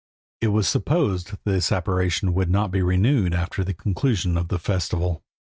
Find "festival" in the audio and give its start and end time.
4.57-5.21